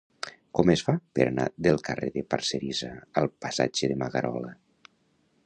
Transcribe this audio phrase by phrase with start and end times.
[0.59, 2.91] Com es fa per anar del carrer de Parcerisa
[3.23, 4.57] al passatge de Magarola?